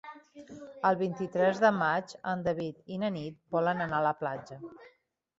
El 0.87 0.95
vint-i-tres 1.01 1.59
de 1.63 1.69
maig 1.75 2.15
en 2.31 2.41
David 2.47 2.79
i 2.95 2.97
na 3.03 3.11
Nit 3.19 3.37
volen 3.57 3.85
anar 3.87 3.99
a 3.99 4.07
la 4.07 4.15
platja. 4.23 4.59